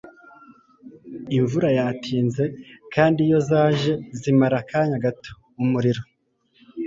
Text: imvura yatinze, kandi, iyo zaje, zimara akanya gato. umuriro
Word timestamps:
imvura 1.37 1.69
yatinze, 1.77 2.43
kandi, 2.93 3.17
iyo 3.27 3.39
zaje, 3.49 3.91
zimara 4.21 4.55
akanya 4.63 4.97
gato. 5.05 5.31
umuriro 5.61 6.01